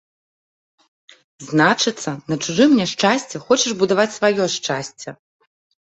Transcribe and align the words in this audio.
Значыцца, 1.49 2.09
на 2.33 2.39
чужым 2.47 2.71
няшчасці 2.81 3.45
хочаш 3.47 3.71
будаваць 3.85 4.11
сваё 4.19 4.53
шчасце! 4.59 5.09